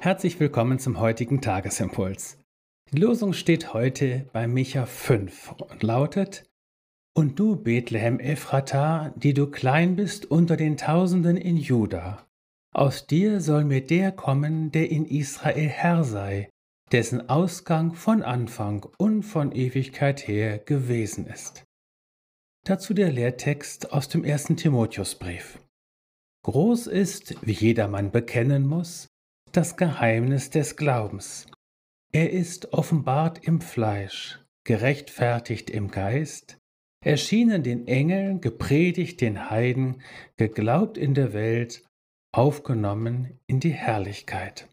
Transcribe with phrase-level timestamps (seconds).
[0.00, 2.38] Herzlich willkommen zum heutigen Tagesimpuls.
[2.92, 6.44] Die Losung steht heute bei Micha 5 und lautet:
[7.16, 12.24] Und du, Bethlehem Ephrata, die du klein bist unter den Tausenden in Juda,
[12.72, 16.48] aus dir soll mir der kommen, der in Israel Herr sei,
[16.92, 21.64] dessen Ausgang von Anfang und von Ewigkeit her gewesen ist.
[22.64, 25.58] Dazu der Lehrtext aus dem ersten Timotheusbrief.
[26.44, 29.08] Groß ist, wie jedermann bekennen muss,
[29.52, 31.46] das Geheimnis des Glaubens.
[32.12, 36.58] Er ist offenbart im Fleisch, gerechtfertigt im Geist,
[37.04, 40.02] erschienen den Engeln, gepredigt den Heiden,
[40.36, 41.84] geglaubt in der Welt,
[42.32, 44.68] aufgenommen in die Herrlichkeit.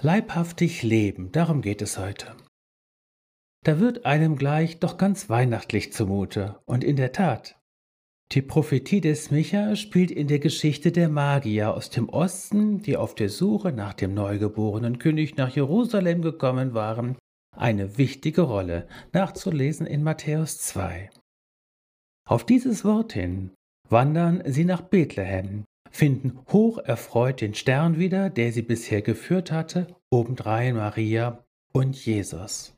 [0.00, 2.36] Leibhaftig leben, darum geht es heute.
[3.64, 7.58] Da wird einem gleich doch ganz weihnachtlich zumute, und in der Tat,
[8.34, 13.14] die Prophetie des Micha spielt in der Geschichte der Magier aus dem Osten, die auf
[13.14, 17.16] der Suche nach dem neugeborenen König nach Jerusalem gekommen waren,
[17.56, 21.10] eine wichtige Rolle, nachzulesen in Matthäus 2.
[22.28, 23.52] Auf dieses Wort hin
[23.88, 29.86] wandern sie nach Bethlehem, finden hoch erfreut den Stern wieder, der sie bisher geführt hatte,
[30.10, 32.73] obendrein Maria und Jesus.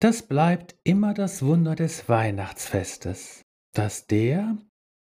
[0.00, 3.42] Das bleibt immer das Wunder des Weihnachtsfestes,
[3.74, 4.56] dass der,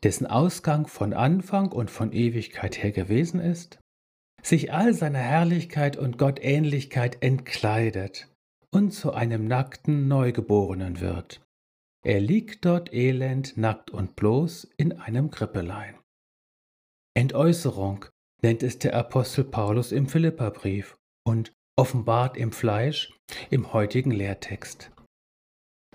[0.04, 3.80] dessen Ausgang von Anfang und von Ewigkeit her gewesen ist,
[4.42, 8.32] sich all seiner Herrlichkeit und Gottähnlichkeit entkleidet
[8.72, 11.42] und zu einem nackten Neugeborenen wird.
[12.06, 15.96] Er liegt dort elend, nackt und bloß in einem Krippelein.
[17.16, 18.06] Entäußerung
[18.44, 23.14] nennt es der Apostel Paulus im Philipperbrief und offenbart im Fleisch
[23.50, 24.92] im heutigen Lehrtext.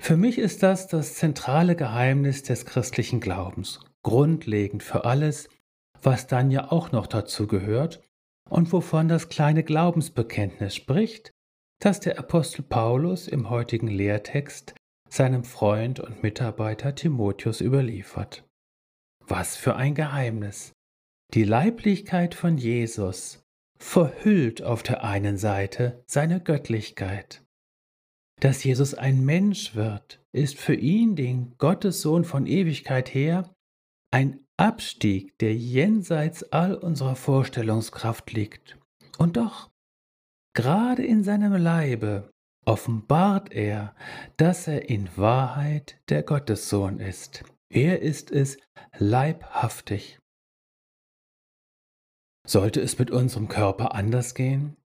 [0.00, 5.48] Für mich ist das das zentrale Geheimnis des christlichen Glaubens, grundlegend für alles,
[6.02, 8.02] was dann ja auch noch dazu gehört
[8.48, 11.32] und wovon das kleine Glaubensbekenntnis spricht,
[11.80, 14.74] das der Apostel Paulus im heutigen Lehrtext
[15.08, 18.44] seinem Freund und Mitarbeiter Timotheus überliefert.
[19.26, 20.72] Was für ein Geheimnis!
[21.34, 23.39] Die Leiblichkeit von Jesus
[23.82, 27.42] verhüllt auf der einen Seite seine Göttlichkeit.
[28.40, 33.54] Dass Jesus ein Mensch wird, ist für ihn, den Gottessohn von Ewigkeit her,
[34.12, 38.78] ein Abstieg, der jenseits all unserer Vorstellungskraft liegt.
[39.18, 39.70] Und doch,
[40.54, 42.30] gerade in seinem Leibe
[42.66, 43.94] offenbart er,
[44.36, 47.44] dass er in Wahrheit der Gottessohn ist.
[47.72, 48.58] Er ist es
[48.98, 50.19] leibhaftig.
[52.46, 54.76] Sollte es mit unserem Körper anders gehen?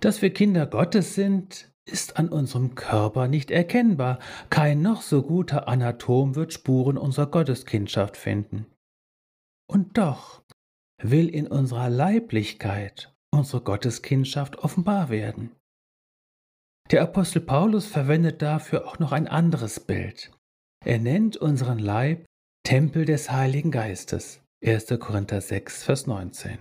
[0.00, 4.18] Dass wir Kinder Gottes sind, ist an unserem Körper nicht erkennbar.
[4.50, 8.66] Kein noch so guter Anatom wird Spuren unserer Gotteskindschaft finden.
[9.68, 10.42] Und doch
[11.02, 15.52] will in unserer Leiblichkeit unsere Gotteskindschaft offenbar werden.
[16.90, 20.32] Der Apostel Paulus verwendet dafür auch noch ein anderes Bild.
[20.84, 22.26] Er nennt unseren Leib
[22.64, 24.40] Tempel des Heiligen Geistes.
[24.66, 24.98] 1.
[24.98, 26.58] Korinther 6, Vers 19.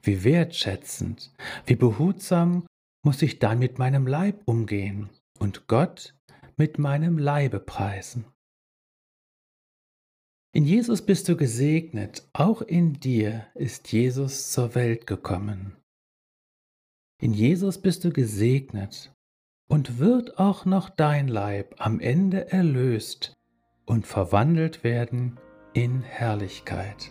[0.00, 1.34] Wie wertschätzend,
[1.66, 2.68] wie behutsam
[3.04, 5.10] muss ich dann mit meinem Leib umgehen
[5.40, 6.14] und Gott
[6.56, 8.26] mit meinem Leibe preisen.
[10.54, 15.76] In Jesus bist du gesegnet, auch in dir ist Jesus zur Welt gekommen.
[17.20, 19.12] In Jesus bist du gesegnet
[19.68, 23.34] und wird auch noch dein Leib am Ende erlöst
[23.84, 25.40] und verwandelt werden
[25.74, 27.10] in Herrlichkeit.